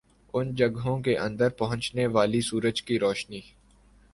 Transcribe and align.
ان 0.33 0.53
جگہوں 0.55 0.97
کے 0.99 1.17
اندر 1.17 1.49
پہنچنے 1.49 2.07
والی 2.07 2.41
سورج 2.41 2.81
کی 2.81 2.99
روشنی 2.99 3.41